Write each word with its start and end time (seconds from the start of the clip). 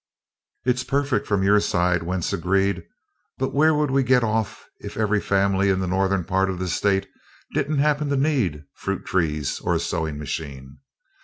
"It's 0.65 0.83
perfect 0.83 1.27
from 1.27 1.43
your 1.43 1.59
side," 1.59 2.01
Wentz 2.01 2.33
agreed, 2.33 2.85
"but 3.37 3.53
where 3.53 3.75
would 3.75 3.91
we 3.91 4.01
get 4.01 4.23
off 4.23 4.67
if 4.79 4.97
every 4.97 5.21
family 5.21 5.69
in 5.69 5.79
the 5.79 5.85
northern 5.85 6.23
part 6.23 6.49
of 6.49 6.57
the 6.57 6.69
state 6.69 7.05
didn't 7.53 7.77
happen 7.77 8.09
to 8.09 8.17
need 8.17 8.63
fruit 8.73 9.05
trees 9.05 9.59
or 9.59 9.75
a 9.75 9.79
sewing 9.79 10.17
machine? 10.17 10.79